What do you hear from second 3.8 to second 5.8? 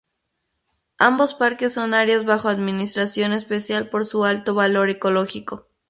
por su alto valor ecológico.